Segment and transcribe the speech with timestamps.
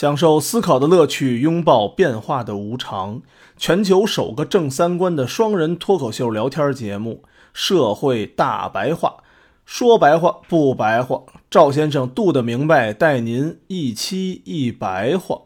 [0.00, 3.20] 享受思考的乐趣，拥抱变化的无常。
[3.58, 9.16] 全球首个正三观的双人脱口秀聊天节目《社会大白话》，
[9.66, 15.42] 说白话不白话，赵先生度的明白，带您一期一白话。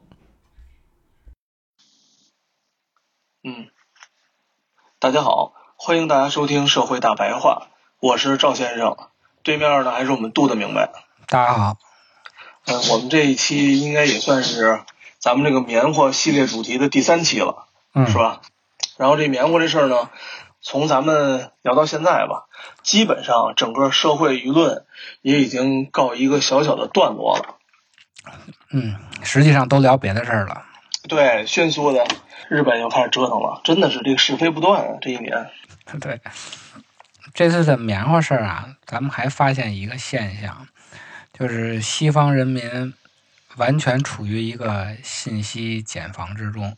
[3.43, 3.67] 嗯，
[5.01, 8.97] 大家好，欢迎大家收听《社会大白话》，我是赵先生，
[9.43, 10.93] 对面呢还是我们度的明白。
[11.27, 11.77] 大家好。
[12.67, 14.81] 嗯，我们这一期应该也算是
[15.19, 18.41] 咱们这个棉花系列主题的第三期了，嗯是吧？
[18.97, 20.11] 然后这棉花这事儿呢，
[20.63, 22.47] 从咱们聊到现在吧，
[22.83, 24.85] 基本上整个社会舆论
[25.21, 27.57] 也已经告一个小小的段落了。
[28.71, 30.63] 嗯，实际上都聊别的事儿了。
[31.09, 32.07] 对，迅速的
[32.49, 34.99] 日本又开始折腾了，真的是这个是非不断啊！
[35.03, 35.51] 这一年。
[36.01, 36.21] 对，
[37.35, 40.67] 这次的棉花事儿啊，咱们还发现一个现象。
[41.37, 42.95] 就是西方人民
[43.57, 46.77] 完全处于一个信息茧房之中，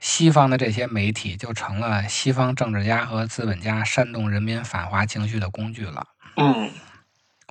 [0.00, 6.08] 西方的这些媒体就成了西方政治家和资本家煽动人民反华情绪的工具了。
[6.36, 6.70] 嗯，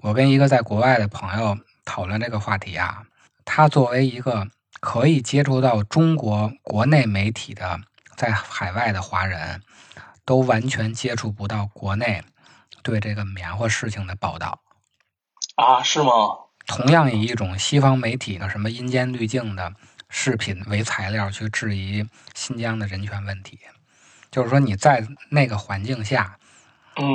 [0.02, 3.04] 我跟一个在国外的朋友讨论这个话题啊，
[3.46, 4.48] 他作为一个
[4.80, 7.80] 可以接触到中国国内媒体的，
[8.18, 9.62] 在海外的华人，
[10.26, 12.24] 都完全接触不到国内
[12.82, 14.60] 对这个棉花事情的报道。
[15.56, 16.12] 啊，是吗？
[16.66, 19.74] 同样以一种西方媒体的什么阴间滤镜的
[20.10, 23.60] 视频为材料去质疑新疆的人权问题，
[24.32, 26.38] 就是说你在那个环境下，
[26.96, 27.06] 嗯，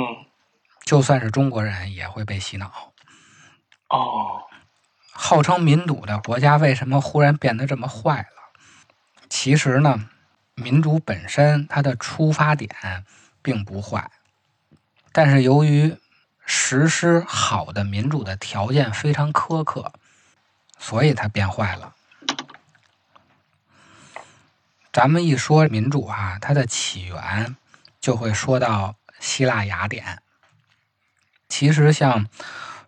[0.85, 2.93] 就算是中国人也会被洗脑。
[3.89, 4.43] 哦，
[5.11, 8.27] 号称民主的国家为什么忽然变得这么坏了？
[9.29, 10.09] 其实呢，
[10.55, 12.69] 民主本身它的出发点
[13.41, 14.11] 并不坏，
[15.11, 15.97] 但是由于。
[16.49, 19.91] 实施好的民主的条件非常苛刻，
[20.79, 21.93] 所以它变坏了。
[24.93, 27.57] 咱们一说民主啊，它的起源
[27.99, 30.23] 就会说到希腊雅典。
[31.49, 32.27] 其实像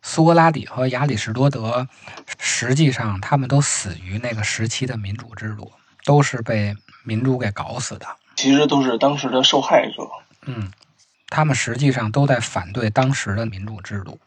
[0.01, 1.89] 苏格拉底和亚里士多德，
[2.37, 5.73] 实际上他们都死于那个时期的民主制度，
[6.05, 8.07] 都是被民主给搞死的。
[8.37, 10.09] 其实都是当时的受害者。
[10.45, 10.71] 嗯。
[11.29, 14.19] 他们实际上都在反对当时的民主制度。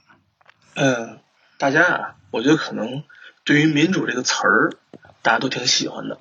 [0.74, 1.18] 嗯，
[1.58, 3.04] 大家啊，我觉得可能
[3.44, 4.70] 对于“民主”这个词儿，
[5.20, 6.18] 大家都挺喜欢的，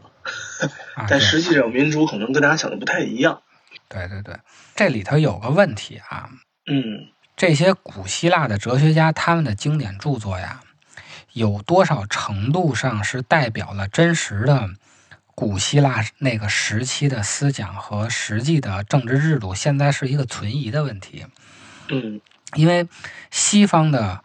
[1.08, 3.42] 但实际上民主可能跟大家想的不太一样。
[3.88, 4.38] 对对对，
[4.76, 6.30] 这里头有个问题啊。
[6.66, 10.62] 嗯，这些古希腊的哲学家他们的经典著作呀，
[11.34, 14.70] 有多少程度上是代表了真实的？
[15.42, 21.26] 古希腊那个时期的思想和实际的政治制度，现在是一个存疑的问题。
[21.90, 22.22] 嗯，
[22.54, 22.88] 因为
[23.32, 24.24] 西方的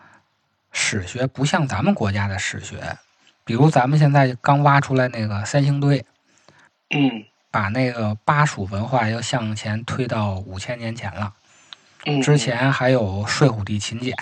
[0.73, 2.99] 史学不像咱们国家的史学，
[3.47, 6.05] 比如咱们现在刚挖出来那个三星堆，
[6.91, 11.33] 嗯，把那个巴蜀文化又向前推到五千年前了。
[12.05, 14.15] 嗯，之前还有睡虎地秦简，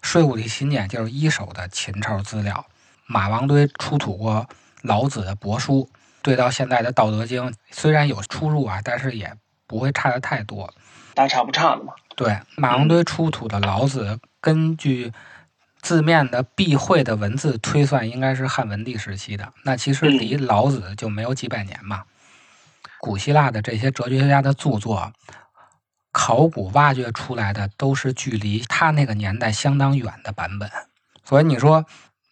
[0.00, 2.64] 睡虎地秦简就是一手的秦朝资料。
[3.04, 4.48] 马王堆出土过
[4.80, 5.90] 老子的帛书。
[6.22, 9.34] 对到现在的《道德经》，虽然有出入啊，但是也
[9.66, 10.72] 不会差的太多，
[11.14, 11.92] 大差不差的嘛。
[12.14, 15.12] 对，马王堆出土的老子，根据
[15.80, 19.52] 字面的避讳的文字推算，应该是汉文帝时期的。
[19.64, 22.04] 那其实离老子就没有几百年嘛。
[23.00, 25.12] 古希腊的这些哲学家的著作，
[26.12, 30.70] 考古挖掘出来的都是距离他那个年代相当远的版本。
[31.24, 31.84] 所以你说，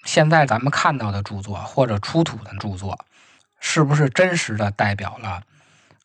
[0.05, 2.97] 现在咱们看到的著作或者出土的著作。
[3.61, 5.43] 是不是真实的代表了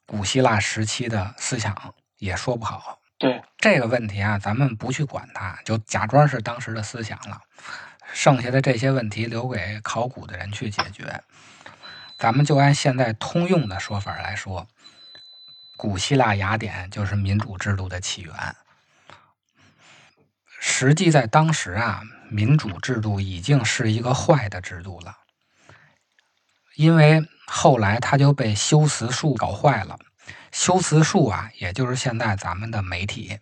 [0.05, 2.99] 古希腊时期的思想，也说不好。
[3.17, 7.41] 对这个问题啊，咱们不去管它，就假装是当时的思想了。
[8.13, 11.23] 剩下的这些问题留给考古的人去解决。
[12.17, 14.67] 咱们就按现在通用的说法来说，
[15.77, 18.33] 古希腊雅典就是民主制度的起源。
[20.59, 25.17] 实际在当时啊，民主制度已经是一个坏的制度了，
[26.75, 27.25] 因为。
[27.45, 29.97] 后来他就被修辞术搞坏了。
[30.51, 33.39] 修辞术啊，也就是现在咱们的媒体，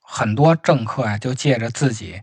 [0.00, 2.22] 很多政客啊，就借着自己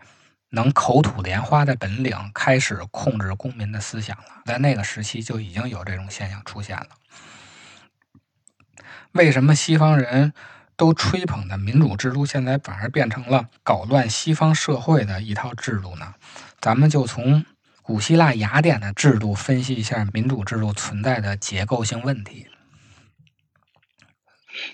[0.52, 4.42] 能口吐莲花的本领，开始控制公民的思想了。
[4.46, 6.88] 在那个时期就已经有这种现象出现了。
[9.12, 10.34] 为什么西方人
[10.78, 16.16] 都吹捧的民主制度，现在反而变成了搞乱西方社会的一套制度呢？
[16.62, 17.46] 咱们就从。
[17.90, 22.46] 古希腊雅典的制度，分析一下民主制度存在的结构性问题。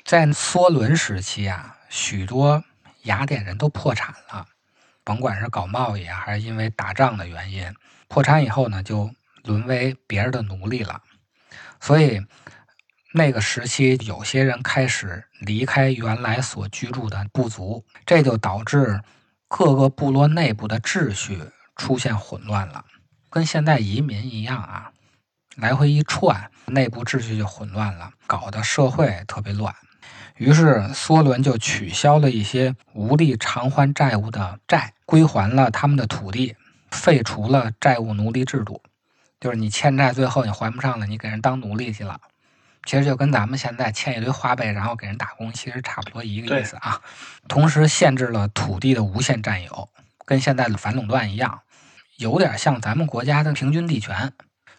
[0.03, 2.61] 在梭伦时期啊，许多
[3.03, 4.47] 雅典人都破产了，
[5.05, 7.73] 甭管是搞贸易啊，还是因为打仗的原因，
[8.09, 9.09] 破产以后呢，就
[9.45, 11.01] 沦为别人的奴隶了。
[11.79, 12.21] 所以
[13.13, 18.99] 那个时期，有些人开始离开原来所居住的部族，这就导致
[19.47, 21.41] 各个部落内部的秩序
[21.77, 22.83] 出现混乱了，
[23.35, 24.93] 跟现在移民一样啊，
[25.57, 29.75] 来回一串，内部秩序就混乱了，搞得社会特别乱。
[30.37, 36.55] 于是，梭伦就取消了一些无力偿还债务的债，归还了他们的土地，
[36.91, 38.81] 废除了债务奴隶制度。
[39.41, 42.17] 就是你欠债，最后你还不上了，你给人当奴隶去了。
[42.85, 47.01] 其实就跟咱们现在欠一堆花呗，然后给人打工，其实差不多一个意思啊。
[47.49, 49.89] 同时，限制了土地的无限占有，
[50.25, 51.59] 跟现在的反垄断一样，
[52.17, 54.33] 有点像咱们国家的平均地权。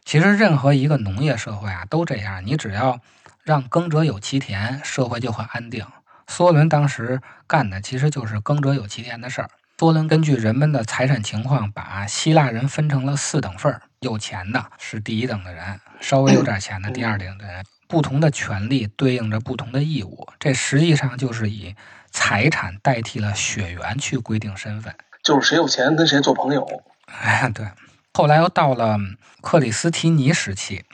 [0.04, 2.44] 其实，任何一个农业社会啊，都这样。
[2.44, 3.00] 你只要。
[3.46, 5.86] 让耕者有其田，社会就会安定。
[6.26, 9.48] 梭伦当时干的其实就是耕者有其田的事儿。
[9.78, 17.64] 梭伦根据人们的财产情况，把希腊人分成了四等份儿：有钱的是第一等的人，稍微有点钱的第二等的人。
[17.86, 21.76] 不同的权利对应着不同的义务，这实际上就是以
[22.10, 24.92] 财产代替了血缘去规定身份，
[25.22, 26.66] 就是谁有钱跟谁做朋友。
[27.06, 27.66] 哎，对。
[28.12, 28.98] 后来又到了
[29.40, 30.84] 克里斯提尼时期。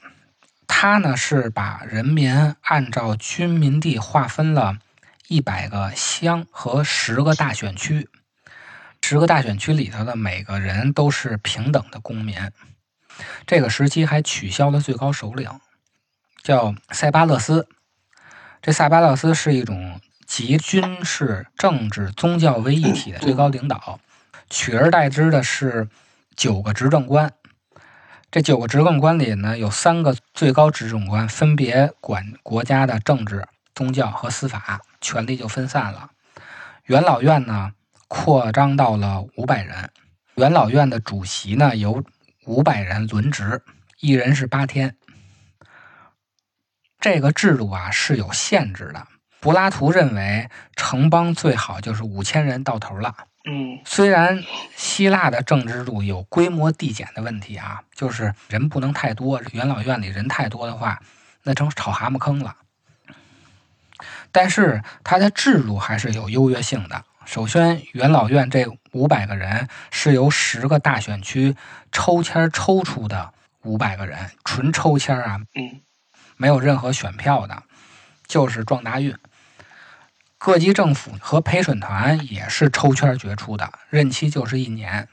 [0.75, 4.79] 他呢是把人民按照军民地划分了
[5.29, 8.09] 一百个乡和十个大选区，
[9.03, 12.37] 十个大选区里头的每个人都是平等的公民。
[13.47, 15.61] 这个时期还取消了最高首领，
[16.43, 17.69] 叫塞巴勒斯。
[18.63, 24.01] 这塞巴勒斯是一种集军事、政治、宗教为一体的最高领导，
[24.53, 25.89] 取而代之的是
[26.37, 27.33] 九个执政官。
[28.31, 36.11] 这九个执政官里呢，有三个最高执政官，分别管国家的政治、宗教和司法，权力就分散了。
[36.85, 37.73] 元老院呢，
[38.09, 39.89] 扩张到了五百人。
[40.35, 42.05] 元老院的主席呢，由
[42.45, 43.63] 五百人轮值，
[44.01, 44.97] 一人是八天。
[47.01, 49.07] 这个制度啊是有限制的。
[49.41, 53.15] 柏拉图认为，城邦最好就是五千人到头了。
[53.45, 54.43] 嗯，虽然
[54.77, 61.01] 希腊的政治制度有规模递减的问题啊，就是人不能太多，元老院里人太多的话，
[61.43, 62.57] 那成炒蛤蟆坑了。
[64.31, 67.05] 但是它的制度还是有优越性的。
[67.25, 71.57] 首先，元老院这五百个人是由十个大选区
[71.91, 75.81] 抽签抽出的五百个人，纯抽签啊，嗯，
[76.37, 77.63] 没有任何选票的，
[78.27, 79.17] 就是撞大运。
[80.45, 85.07] 各级政府和陪审团也是抽签决出的，任期就是一年。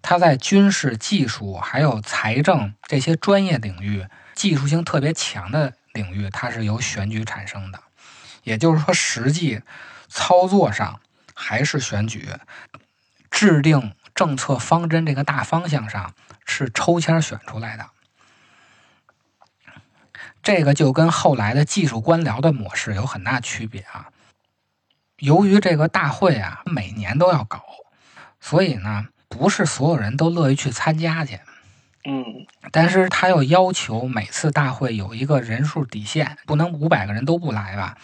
[0.00, 7.78] 他在军事技术还有财政这些专业领域，技术性特别强的领域，它是由选举产生的。
[8.42, 9.60] 也就是说，实际
[10.08, 10.98] 操作上
[11.34, 12.30] 还是选举，
[13.30, 16.14] 制定政策方针这个大方向上
[16.46, 17.90] 是抽签选出来的。
[20.42, 24.08] 这个就跟后来的技术官僚的模式有很大区别啊。
[25.18, 27.62] 由于这个大会啊，每年都要搞，
[28.40, 31.40] 所以呢，不是所有人都乐意去参加去。
[32.04, 37.98] 嗯，但是他又要求每次大会有一个人数底线，不能五百个人都不来吧？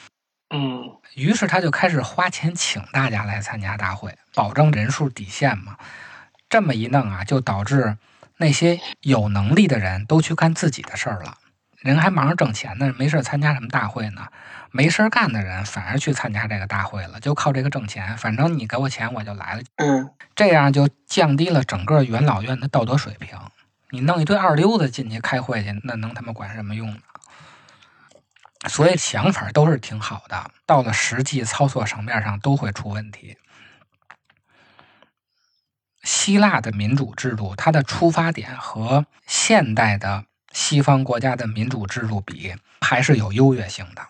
[0.51, 5.77] 嗯，于是他就开始花钱请大家来参加大会，保证人数底线嘛。
[6.49, 7.97] 这么一弄啊，就导致
[8.37, 11.39] 那些有能力的人都去干自己的事儿了。
[11.84, 14.26] 人还忙着挣钱呢，没事参加什么大会呢？
[14.70, 18.17] 没事干的人反而去参加这个大会了，就靠这个挣钱。
[18.17, 19.62] 反正你给我钱，我就来了。
[19.76, 23.38] 嗯，这样就降低了整个元老院的道德水平。
[23.91, 26.98] 你弄一堆二流子进去开会去，那能他妈管什么用呢？
[28.67, 33.36] 所以想法都是挺好的，到了实际操作层面上都会出问题。
[36.03, 40.24] 希腊的民主制度，它的出发点和现代的。
[40.55, 44.06] 西方国家的民主制度比还是有优越性的，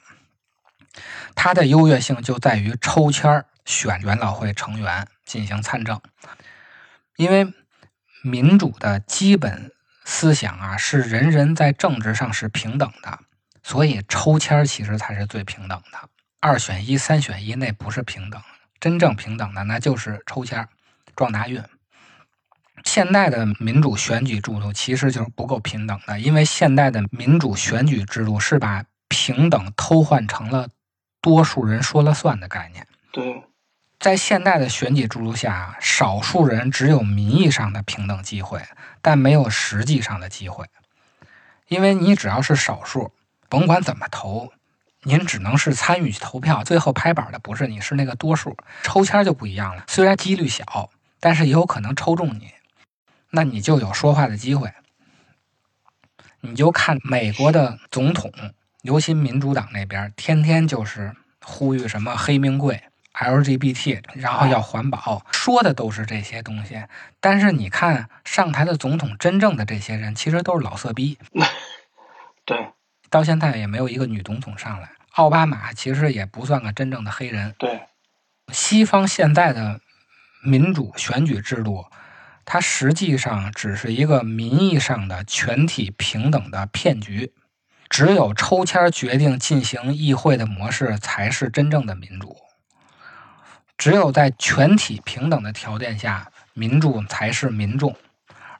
[1.34, 6.00] 它的优越性就在于抽签选元老会成员进行参政，
[7.16, 7.52] 因为
[8.22, 9.72] 民主的基本
[10.04, 13.20] 思想啊是人人在政治上是平等的，
[13.62, 16.08] 所以抽签其实才是最平等的，
[16.40, 18.40] 二选一、三选一那不是平等，
[18.78, 20.68] 真正平等的那就是抽签
[21.16, 21.62] 撞大运。
[22.84, 30.68] 现代的民主选举制度其实就是不够平等的，因为现代的民主选举制度是把平等偷换成了
[31.20, 32.86] 多数人说了算的概念。
[33.10, 33.42] 对，
[33.98, 38.62] 在现代的选举制度下，少数人只有名义上的平等机会，
[39.00, 40.66] 但没有实际上的机会，
[41.68, 43.12] 因为你只要是少数，
[43.48, 44.52] 甭管怎么投，
[45.04, 48.56] 您只能是参与投票，最后拍板的不是你，是那个多数。
[48.82, 52.53] 抽签就不一样了，虽然几率小，但是也有可能抽中你。
[53.34, 54.72] 那你就有说话的机会，
[56.40, 58.32] 你就看美国的总统，
[58.82, 61.12] 尤其民主党那边，天天就是
[61.42, 66.84] 呼吁什么黑名贵、LGBT，然后要环保，说的都是这些东西。
[67.20, 71.18] 但是你看上台的总统，真正的这些人其实都是老色逼。
[72.46, 72.70] 对，
[73.10, 74.90] 到现在也没有一个女总统上来。
[75.14, 77.54] 奥巴马其实也不算个真正的黑人。
[77.58, 77.82] 对，
[78.52, 79.80] 西方现在的
[80.42, 81.86] 民主选举制度，
[82.44, 87.32] 它实际上只是一个名义上的全体平等的骗局。
[87.90, 92.36] 只有抽签决定进行议会的模式才是真正的民主。
[93.78, 97.92] 只有在全体平等的条件下，民主才是民众；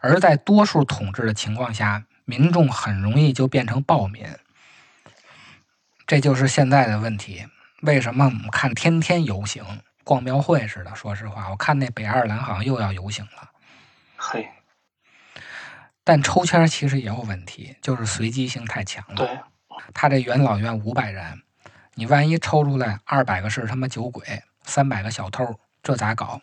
[0.01, 4.27] 而在多数统治的情况下，民众很容易就变成暴民。
[6.07, 7.47] 这就是现在的问题。
[7.83, 9.65] 为什么我们看天天游行、
[10.05, 10.95] 逛庙会似的？
[10.95, 13.51] 说实话，我看那北爱尔兰好像又要游行了。
[14.27, 14.49] 嘿，
[16.03, 19.17] 但抽签其实也有问题，就是随机性太强了。
[19.17, 19.39] 对，
[19.93, 21.43] 他这元老院五百人，
[21.93, 26.41] 你万一抽出来二百个是他妈酒鬼，三百个小偷，这咋搞？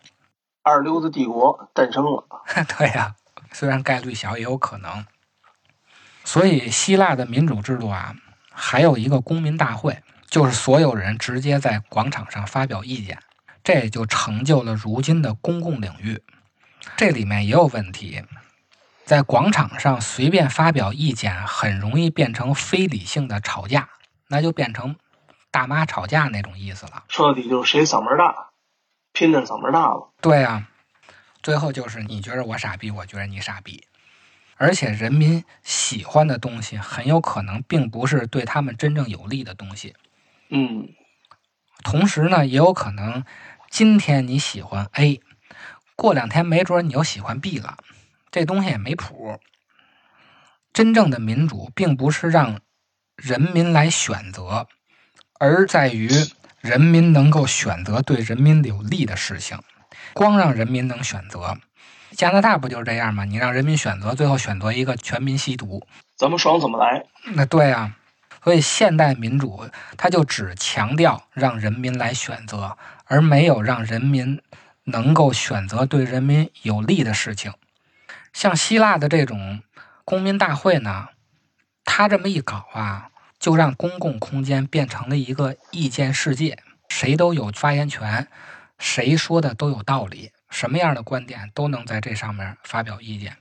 [0.61, 2.27] 二流子帝国诞生了。
[2.77, 3.15] 对呀，
[3.51, 5.03] 虽然概率小，也有可能。
[6.23, 8.15] 所以希腊的民主制度啊。
[8.53, 13.17] 还有一个公民大会，就是所有人直接在广场上发表意见，
[13.63, 16.21] 这就成就了如今的公共领域。
[16.97, 18.23] 这里面也有问题，
[19.05, 23.89] 在广场上随便发表意见，很容易变成非理性的吵架，
[24.27, 24.95] 那就变成
[25.49, 27.03] 大妈吵架那种意思了。
[27.07, 28.51] 说到底就是谁嗓门大，
[29.13, 30.11] 拼着嗓门大了。
[30.21, 30.69] 对啊，
[31.41, 33.83] 最后就是你觉得我傻逼，我觉得你傻逼。
[34.57, 39.95] 而且人民喜欢的东西，很有可能并不是对他们真正有利的东西。
[40.49, 40.89] 嗯，
[41.83, 43.25] 同时呢，也有可能
[43.71, 45.19] 今天你喜欢 A，
[45.95, 47.77] 过两天没准你又喜欢 B 了，
[48.31, 49.39] 这东西也没谱。
[50.73, 52.59] 真正的民主并不是让
[53.15, 54.67] 人民来选择，
[55.39, 56.09] 而在于
[56.61, 59.59] 人民能够选择对人民有利的事情。
[60.13, 61.57] 光让人民能选择。
[62.11, 63.23] 加拿大不就是这样吗？
[63.23, 65.85] 你让人民选择，最后选择一个全民吸毒，
[66.17, 67.05] 怎么爽怎么来。
[67.35, 67.95] 那对啊，
[68.43, 74.41] 所以现代民主它就只强调让人民来选择，而没有让人民
[74.85, 77.53] 能够选择对人民有利的事情。
[78.33, 79.61] 像希腊的这种
[80.05, 81.09] 公民大会呢，
[81.83, 83.09] 他这么一搞啊，
[83.39, 86.57] 就让公共空间变成了一个意见世界，
[86.89, 88.27] 谁都有发言权，
[88.79, 90.31] 谁说的都有道理。
[90.49, 93.37] 什么样的观点都能在这上面发表意见，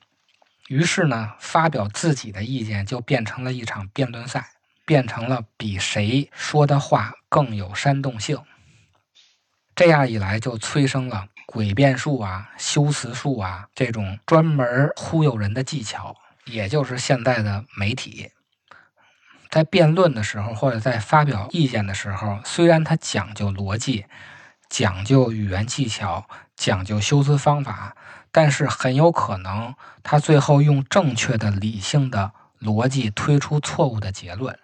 [0.69, 4.51] 于是呢，发表自己的意见就变成了一场辩论赛，
[4.85, 8.39] 变成了比谁说的话更有煽动性。
[9.81, 18.31] 这样一来，就催生了诡辩术啊、修辞术啊这种专门忽悠人的技巧，也就是现在的媒体
[19.49, 24.05] 在辩论的时候或者在发表意见的时候，虽然他讲究逻辑。
[24.69, 27.97] 讲究语言技巧，讲究修辞方法，
[28.31, 34.59] 但是很有可能他最后用正确的理性的逻辑推出错误的结论。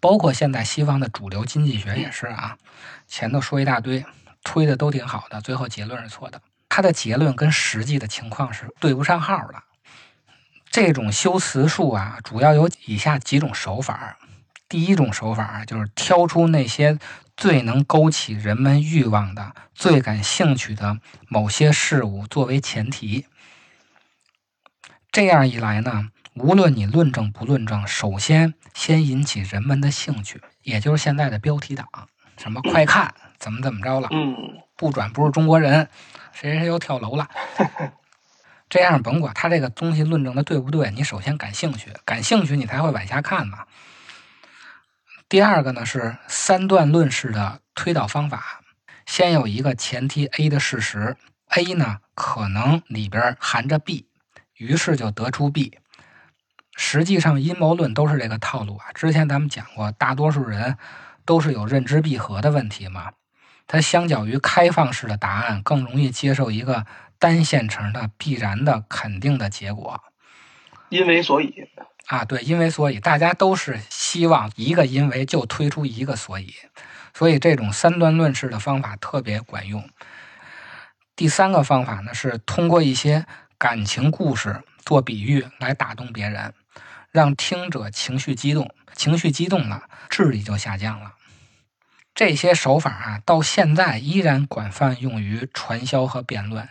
[0.00, 2.58] 包括现在西方的主流经济学也是啊，
[3.10, 4.06] 前头说一大堆，
[4.44, 6.40] 推的都挺好的，最后结论是错的。
[6.68, 9.62] 他的结论跟实际的情况是对不上号的。
[10.70, 14.16] 这种修辞术啊，主要有以下几种手法。
[14.68, 16.98] 第一种手法就是挑出那些。
[17.36, 23.24] 最能勾起人们欲望的、最感兴趣的某些事物作为前提，
[25.10, 31.88] 这样一来呢，无论你论证不论证，首先先引起人们的兴趣，也就是现在的标题党，
[32.40, 34.34] 什么快看怎么怎么着了，嗯，
[34.76, 35.88] 不转不是中国人，
[36.32, 37.28] 谁谁又跳楼了，
[38.70, 43.66] 这样甭管他这个东西论证的对不对，你首先感兴趣，感兴趣你才会往下看嘛。
[45.28, 48.62] 第二个呢是三段论式的推导方法，
[49.04, 51.16] 先有一个前提 A 的事实
[51.50, 54.06] ，A 呢可能里边含着 B，
[54.54, 55.78] 于是就得出 B。
[56.74, 58.86] 实际上阴谋论都是这个套路啊。
[58.94, 60.78] 之前咱们讲过，大多数人
[61.30, 63.12] 都是有认知闭合的问题嘛，
[63.68, 66.84] 它相较于开放式的答案更容易接受一个
[67.20, 70.02] 单线程的必然的肯定的结果，
[70.88, 71.68] 因为所以。
[72.08, 76.52] 啊，对，因为所以大家都是希望一个因为就推出一个所以，
[77.14, 79.88] 所以这种三段论式的方法特别管用。
[81.14, 83.24] 第三个方法呢，是通过一些
[83.56, 86.52] 感情故事做比喻来打动别人，
[87.12, 91.12] 让听者情绪激动，情绪激动了，智力就下降了。
[92.14, 96.68] 这些手法啊，到现在依然广泛用于传销和辩论。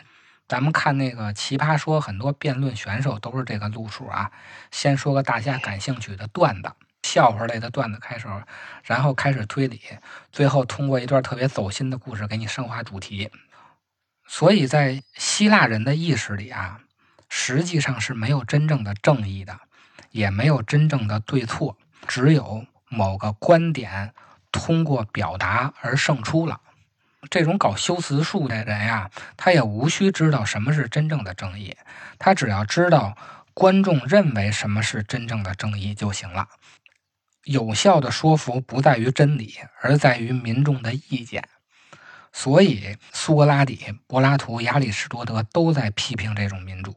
[0.48, 4.32] 咱们看那个《奇葩说》，很多辩论选手都是这个路数啊。
[4.72, 6.72] 先说个大家感兴趣的段子，
[7.04, 8.28] 笑话类的段子开始，
[8.84, 9.80] 然后开始推理，
[10.32, 13.30] 最后通过一段特别走心的故事给你升华主题。
[14.28, 16.80] 所以在希腊人的意识里啊，
[17.30, 19.60] 实际上是没有真正的正义的，
[20.12, 21.78] 也没有真正的对错，
[22.08, 24.14] 只有某个观点
[24.52, 26.60] 通过表达而胜出了。
[27.30, 31.76] 这种搞修辞术的人呀，他也无需知道什么是真正的正义，
[32.18, 33.18] 他只要知道
[33.54, 36.48] 观众认为什么是真正的正义就行了。
[37.44, 41.48] 有效的说服不在于真理，而在于民众的意见。
[42.32, 46.96] 所以，苏格拉底、柏拉图、亚里士多德都在批评这种民主。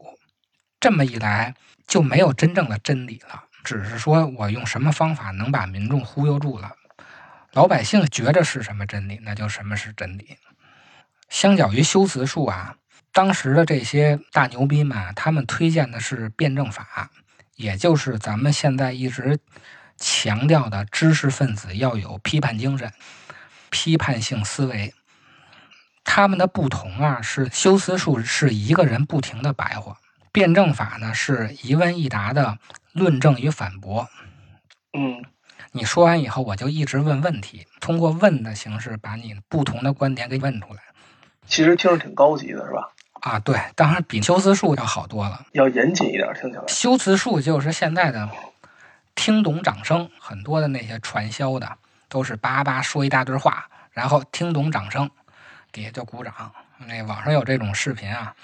[0.78, 1.54] 这么一来，
[1.86, 6.70] 就没有真正的真理了，只是说我用什么方法能把民众忽悠住了。
[7.52, 10.38] 老百姓觉着是什么真理，那就什么是真理。
[11.28, 12.76] 相较于修辞术啊，
[13.12, 17.10] 当时的这些大牛逼们，他们推荐的是辩证法，
[17.56, 19.38] 也就是咱们现在一直
[19.98, 22.90] 强调的知识分子要有批判精神、
[23.68, 24.94] 批判性思维。
[26.04, 29.98] 他们的不同啊，是修辞术是一个人不停的白话，
[30.32, 32.58] 辩证法呢是一问一答的
[32.92, 34.08] 论证与反驳。
[34.94, 35.22] 嗯。
[35.74, 40.80] 你说完以后，我就一直问问题，通过问的形式把你不同的观点给问出来。
[41.46, 42.90] 其实听着挺高级的，是吧？
[43.22, 46.64] 啊，对，当然比修辞术要好多了，要严谨一点，听起来。
[46.66, 48.28] 修辞术就是现在的
[49.14, 55.10] 听懂掌声，很多的那些传销的都是叭叭说一大堆话，然后听懂掌声，
[55.72, 56.52] 底下就鼓掌。
[56.86, 58.34] 那网上有这种视频啊。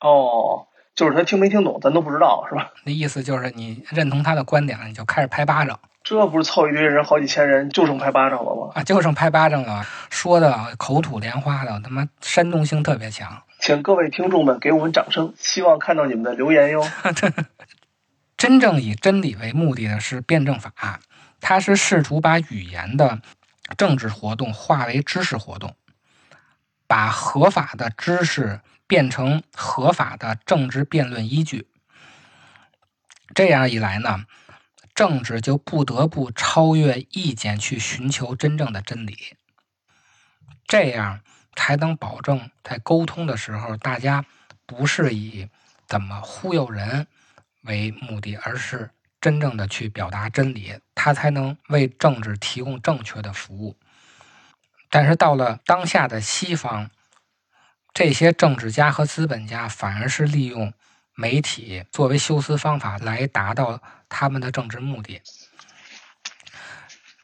[0.00, 2.72] 哦，就是他听没听懂，咱都不知道，是吧？
[2.82, 5.78] 那意思就是你认同他的观点了，你就开始拍巴掌。
[6.08, 8.72] 这不是凑一堆人，好几千人，就剩拍巴掌了吗？
[8.74, 13.42] 啊，就剩拍巴掌了，说的口吐莲花的，他妈煽动性特别强。
[13.60, 16.82] 请各位听众们给我们掌声，希望看到你们的留言哟。
[18.38, 20.72] 真正以真理为目的的是辩证法，
[21.42, 23.20] 它是试图把语言的
[23.76, 25.76] 政治活动化为知识活动，
[26.86, 31.68] 把合法的知识变成合法的政治辩论依据。
[33.34, 34.24] 这样一来呢？
[34.98, 39.36] 政治就不得不超越意见去寻求真正的真理，
[40.66, 41.20] 这样
[41.54, 44.24] 才能保证在沟通的时候，大家
[44.66, 45.48] 不是以
[45.86, 47.06] 怎么忽悠人
[47.62, 53.76] 为目的，而是真正的去表达真理，它才能为政治提供正确的服务。
[54.90, 56.90] 但是到了当下的西方，
[57.94, 60.72] 这些政治家和资本家反而是利用。
[61.20, 65.20] 媒体作为修辞方法来达到他们的政治目的，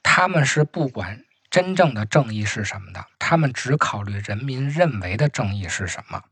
[0.03, 6.25] 他们是不管真正的正义是什么的，他们只考虑人民认为的正义是什么，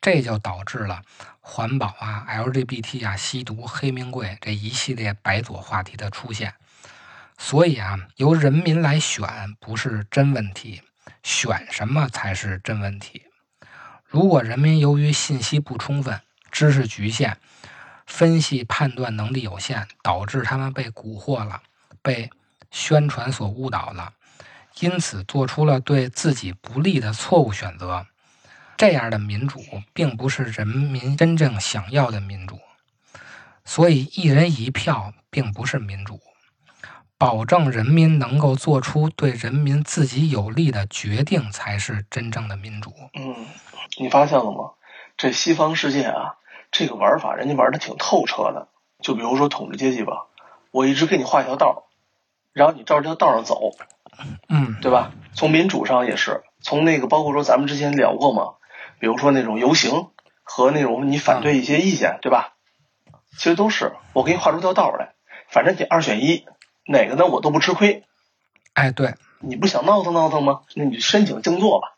[0.00, 1.02] 这就导致了
[1.40, 6.54] 环保啊、LGBT 啊、吸毒、黑名贵这一系列白左话题的出现。
[7.38, 10.82] 所以啊，由人民来选不是真问题，
[11.22, 13.22] 选什么才是真问题。
[14.04, 16.20] 如果人民由于信息不充分，
[16.56, 17.36] 知识局限，
[18.06, 21.60] 分析判断能力有限，导致他们被蛊惑了，
[22.00, 22.30] 被
[22.70, 24.14] 宣传所误导了，
[24.80, 28.06] 因此做出了对自己不利的错误选择。
[28.78, 29.60] 这样的民主
[29.92, 32.58] 并不是人民真正想要的民主，
[33.66, 36.18] 所以一人一票并不是民主。
[37.18, 42.94] 保证人民能够做出对人民自己有利的决定，才是真正的民主。
[43.12, 43.44] 嗯，
[43.98, 44.70] 你发现了吗？
[45.18, 46.36] 这西方世界啊。
[46.78, 48.68] 这个玩法人家玩的挺透彻的，
[49.00, 50.26] 就比如说统治阶级吧，
[50.72, 51.86] 我一直给你画一条道，
[52.52, 53.70] 然后你照这条道上走，
[54.50, 55.12] 嗯，对吧？
[55.32, 58.56] 从民主上也是，从那个包括说咱们之前聊过嘛，
[58.98, 60.08] 比如说那种游行
[60.42, 62.52] 和那种你反对一些意见，对吧？
[63.38, 65.14] 其实都是我给你画出条道来，
[65.48, 66.44] 反正你二选一，
[66.86, 68.04] 哪个呢我都不吃亏。
[68.74, 70.60] 哎，对，你不想闹腾闹腾吗？
[70.74, 71.96] 那你申请静坐吧，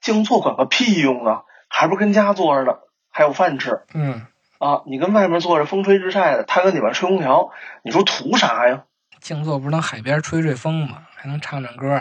[0.00, 2.78] 静坐管个屁用啊，还不跟家坐着呢。
[3.12, 4.26] 还有饭吃，嗯
[4.58, 7.50] 啊，你跟外面坐着风吹日晒的，他跟里边吹空调，
[7.82, 8.84] 你说图啥呀？
[9.20, 11.06] 静坐不是能海边吹吹风吗？
[11.14, 11.92] 还能唱唱歌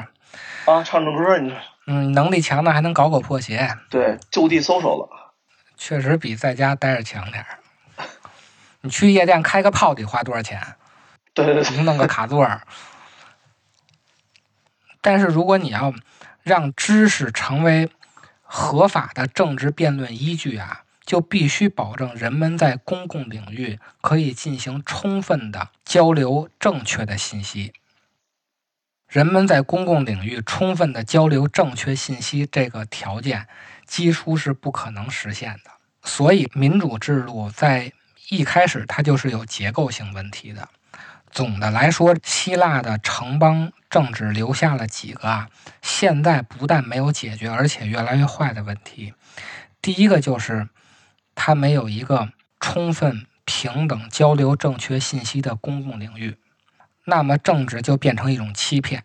[0.66, 1.54] 啊，唱唱歌，你
[1.86, 5.34] 嗯，能力强的还能搞搞破鞋，对，就地搜搜了，
[5.76, 7.60] 确实比在家待着强点儿。
[8.82, 10.60] 你去夜店开个炮得花多少钱？
[11.34, 12.62] 对对对，弄个卡座儿。
[15.02, 15.94] 但是如果你要
[16.44, 17.90] 让知识成为
[18.44, 20.84] 合法的政治辩论依据啊。
[21.06, 27.74] 就必须保证人们在公共领域可以进行充分的交流正确的信息。
[29.08, 33.48] 人们在公共领域充分的交流正确信息这个条件，
[33.86, 35.72] 几乎是不可能实现的。
[36.04, 37.92] 所以，民主制度在
[38.30, 40.70] 一开始它就是有结构性问题的。
[41.30, 45.50] 总的来说，希腊的城邦政治留下了几个啊，
[45.82, 49.14] 现在不但没有解决，而且越来越坏的问题。
[49.82, 50.70] 第一个就是
[51.36, 56.38] 它没有一个充分平等交流正确信息的公共领域，
[57.06, 59.04] 那么政治就变成一种欺骗，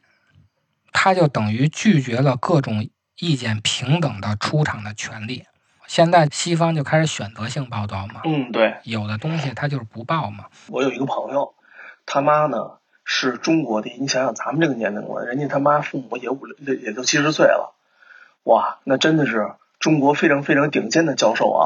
[0.92, 5.44] 它就等于拒绝了各种意见平等的出场的权利。
[5.86, 10.46] 现在西方就开始选择性报道嘛，嗯，对，有的东西它就是不报嘛。
[10.68, 11.54] 我有一个朋友，
[12.04, 17.74] 他妈呢是中国的，你想想咱们这个年龄了，人家他妈父母也五六也都七十岁了，
[18.42, 21.62] 哇，那真的是中国非常非常顶尖的教授啊。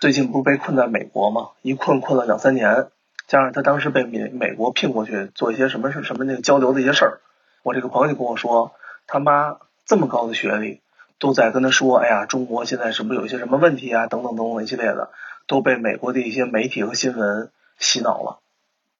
[0.00, 1.50] 最近不是被困在美国吗？
[1.62, 2.88] 一困困了两三年，
[3.28, 7.20] 加上他当时被美美国聘过去做一些什么什么那个交流的一些事儿，
[7.62, 8.72] 我这个朋友就跟我说，
[9.06, 10.80] 他妈这么高的学历。
[11.20, 14.06] 都在跟他说：“哎呀，中国现在是不是有一些什么问题啊？
[14.06, 15.10] 等等等等一系列的，
[15.46, 18.38] 都被美国的一些媒体和新闻洗脑了。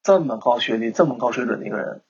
[0.03, 2.01] 这么高学历、这么高水准的一个人，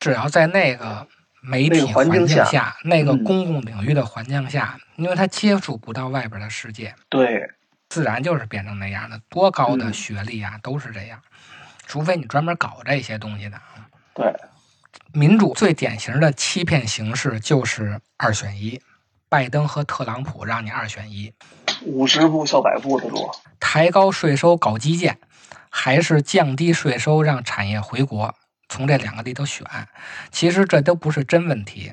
[0.00, 1.06] 只要在那个
[1.42, 7.50] 媒体环境下、那个公共领域的环境下，因为他接触不到外边的世界，对，
[7.88, 9.20] 自然就是变成那样的。
[9.28, 11.20] 多高的学历啊，都是这样，
[11.86, 13.60] 除非你专门搞这些东西的。
[14.14, 14.34] 对，
[15.12, 18.80] 民主最典型的欺骗形式就是二选一。”
[19.30, 21.34] 拜登和特朗普让你二选一，
[21.82, 25.18] 五十步笑百步的说，抬高税收搞基建，
[25.68, 28.34] 还是降低税收让产业回国？
[28.70, 29.66] 从这两个里头选，
[30.30, 31.92] 其实这都不是真问题，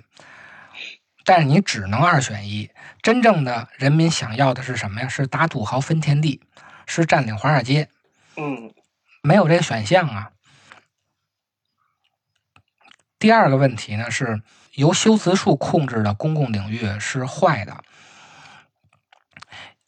[1.26, 2.70] 但是你只能二选一。
[3.02, 5.08] 真正的人民想要的是什么呀？
[5.10, 6.42] 是打土豪分田地，
[6.86, 7.90] 是占领华尔街。
[8.38, 8.74] 嗯，
[9.22, 10.32] 没有这个选项啊。
[13.20, 14.42] 第二个问题呢是。
[14.76, 17.82] 由修辞术控制的公共领域是坏的。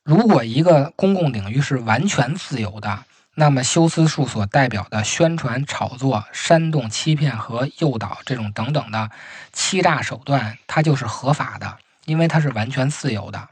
[0.02, 3.04] 如果一个公共领域是完全自由的，
[3.40, 9.12] 那么修辞数所代表的宣传、炒作、煽动、欺骗和诱导这种等等的
[9.54, 13.48] 欺诈手段，它就是合法的，因为它是完全自由的。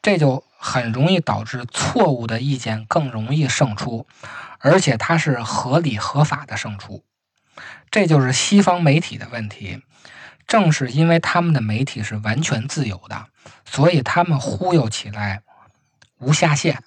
[0.00, 4.06] 这就很容易导致错误的意见更容易胜出，
[4.60, 7.02] 而且它是合理合法的胜出。
[7.90, 9.82] 这就是西方媒体的问题。
[10.46, 13.26] 正是因为他们的媒体是完全自由的，
[13.64, 15.42] 所以他们忽悠起来
[16.18, 16.84] 无下限。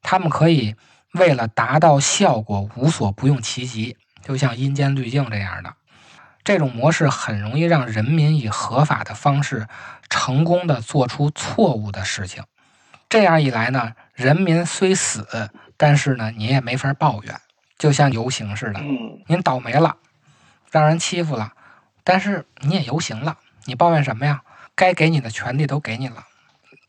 [0.00, 0.76] 他们可以
[1.12, 5.74] 为了达到效果无所不用其极，就像阴间滤镜这样的。
[6.44, 9.68] 这种模式很容易让人民以合法的方式
[10.08, 12.42] 成功的做出错误的事情。
[13.08, 17.40] 这样一来呢，人民虽死，但是呢，你也没法抱怨。
[17.78, 18.80] 就像游行似的，
[19.26, 19.96] 您倒霉了，
[20.70, 21.52] 让人欺负了。
[22.04, 24.42] 但是你也游行了，你抱怨什么呀？
[24.74, 26.24] 该给你的权利都给你了，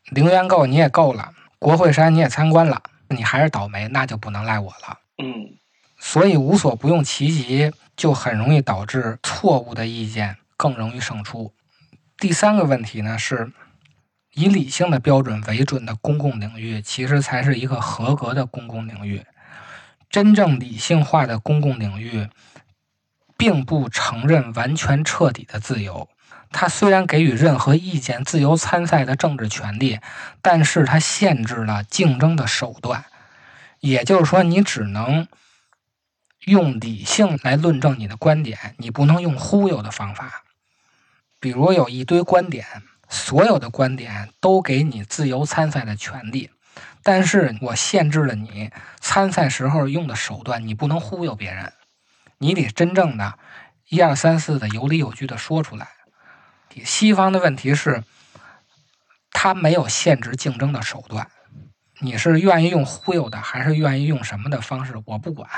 [0.06, 4.98] 零元购你也够了，国会山你也参观了，你还是倒霉，那就不能赖我了。
[5.18, 5.56] 嗯，
[5.98, 11.52] 所以无所不用其极，就很容易导致错误的意见更容易胜出。
[12.18, 13.52] 第三个问题呢，是
[14.34, 19.24] 以理性的标准为准的公共领域，其实才是一个合格的公共领域。
[20.10, 22.28] 真正理性化的公共领域。
[23.36, 26.08] 并不承认完全彻底的自由。
[26.56, 29.98] 他虽然给予任何意见自由参赛的政治权利，
[30.40, 33.04] 但是他限制了竞争的手段。
[33.80, 35.26] 也就是说，你只能
[36.44, 40.44] 用理性来论证你的观点，你不能用忽悠的方法。
[41.40, 42.64] 比如有一堆观点，
[43.08, 46.50] 所有的观点都给你自由参赛的权利，
[47.02, 51.72] 但是我限制了你参赛时候用的手段，你不能忽悠别人。
[52.38, 53.38] 你得真正的，
[53.88, 55.88] 一二三四的有理有据的说出来。
[56.82, 58.02] 西方的问题是，
[59.30, 61.30] 他没有限制竞争的手段。
[62.00, 64.94] 你是愿意用忽悠的，还是愿意用什么的方式？
[65.04, 65.48] 我不管。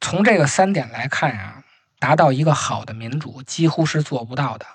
[0.00, 1.62] 从这个三点来看呀，
[1.98, 4.66] 达到一个好的民主几乎是做不到的，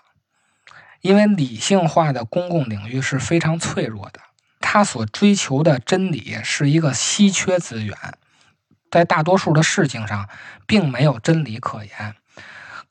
[1.01, 4.21] 因为理性化的公共领域是非常脆弱的，
[4.59, 7.97] 它所追求的真理是一个稀缺资源。
[8.91, 10.29] 在大多数的事情上，
[10.67, 12.15] 并没有真理可言。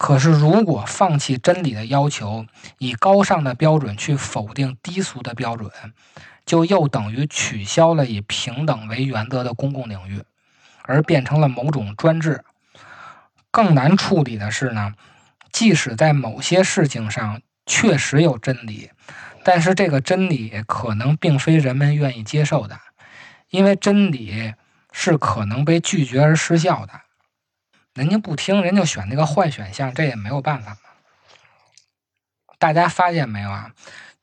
[0.02, 2.44] 可是，如果放弃真理的要求，
[2.78, 5.70] 以高尚的标准去否定低俗的标准，
[6.44, 10.20] 就又等于取消了以平等为原则的公共领域，
[10.82, 12.42] 而变成了某种专制。
[13.52, 14.92] 更难处理的是呢，
[15.52, 18.90] 即使在某些事情上确实有真理，
[19.44, 22.76] 但是这个真理可能并非人们愿意接受的，
[23.50, 24.54] 因为真理。
[24.94, 26.92] 是可能被拒绝而失效的，
[27.94, 30.78] 人家不听，人就选那个坏选项，这也没有办法嘛。
[32.58, 33.72] 大家发现没有啊？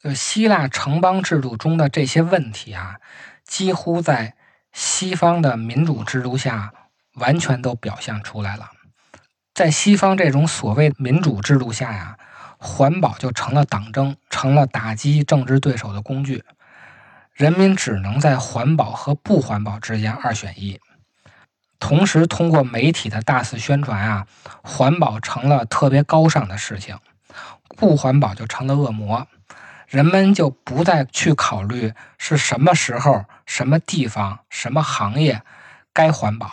[0.01, 2.99] 就希腊城邦制度中的这些问题啊，
[3.43, 4.33] 几乎在
[4.71, 6.73] 西方的民主制度下
[7.15, 8.71] 完全都表现出来了。
[9.53, 12.17] 在西方这种所谓民主制度下呀，
[12.57, 16.43] 环保就成了党争，成了打击政治对手的工具。
[17.33, 20.79] 人民只能在环保和不环保之间二选一。
[21.79, 24.27] 同时，通过媒体的大肆宣传啊，
[24.63, 26.97] 环保成了特别高尚的事情，
[27.77, 29.27] 不环保就成了恶魔。
[29.87, 35.41] 人们就不再去考虑是什么时候、什么地方、什么行业
[35.91, 36.47] 该环保，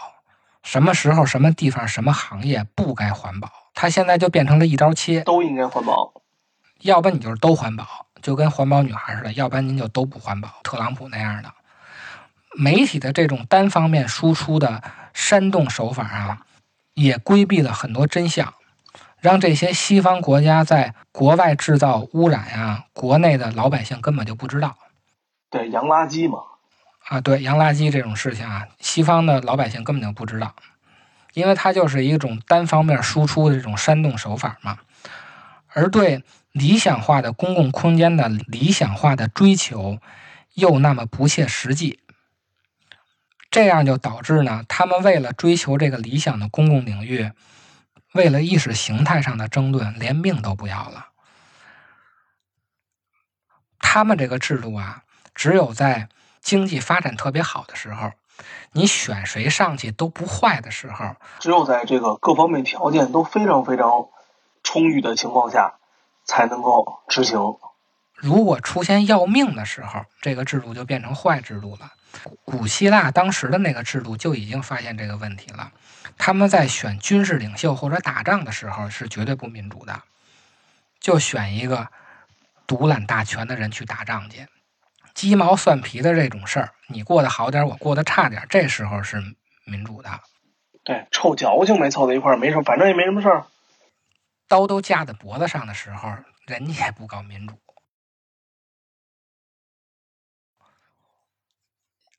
[0.62, 3.50] 什么时候、什么地方、什么行业不该环保。
[3.74, 6.14] 它现在就变成了一刀切，都应该环保，
[6.80, 11.52] 要不你就是都环保，就跟环保女孩似的；要不然您就都不环保，特朗普那样的。
[12.58, 16.46] 媒体的这种单方面输出的煽动手法啊，
[16.94, 18.54] 也规避了很多真相，
[19.20, 24.76] 让这些西方国家在国外制造污染呀，国内的老百姓根本就不知道。
[25.50, 26.38] 对，洋垃圾嘛。
[27.08, 30.54] 啊，对，洋垃圾这种事情啊，西方的老百姓根本就不知道，
[31.34, 34.78] 因为它就是一种单方面输出的这种煽动手法嘛。
[35.68, 39.98] 而对理想化的公共空间的理想化的追求，
[40.54, 42.00] 又那么不切实际。
[43.50, 47.32] 这样就导致呢，他们为了追求这个理想的公共领域，
[48.12, 51.08] 为了意识形态上的争论，连命都不要了。
[53.78, 55.04] 他们这个制度啊，
[55.34, 56.08] 只有在
[56.40, 58.12] 经济发展特别好的时候，
[58.72, 64.08] 你选谁上去都不坏的时候，只有在这个各方面条件都非常非常
[64.62, 65.78] 充裕的情况下，
[66.24, 67.38] 才能够执行。
[68.16, 71.92] 如果出现要命的时候，这个制度就变成坏制度了。
[72.44, 75.72] 古希腊当时的那个制度就已经发现这个问题了。
[76.16, 80.02] 他们在选军事领袖或者打仗的时候是绝对不民主的，
[80.98, 81.88] 就选一个
[82.66, 84.46] 独揽大权的人去打仗去。
[85.12, 89.22] 鸡毛蒜皮的这种事儿，你过得好点，我过得差点，这时候是
[89.64, 90.08] 民主的。
[90.84, 93.46] 对，臭矫情没凑到一块儿，没事，反正也没什么事儿。
[94.48, 96.14] 刀都架在脖子上的时候，
[96.46, 97.58] 人家也不搞民主。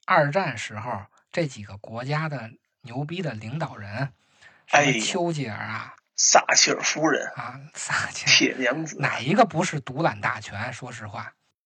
[0.07, 2.49] 二战时候，这几个国家的
[2.83, 4.13] 牛逼的领导人，
[4.65, 10.71] 什么丘吉尔啊、撒切尔夫人啊、撒切铁娘子，哪一个不是独揽大权？
[10.71, 11.33] 说实话，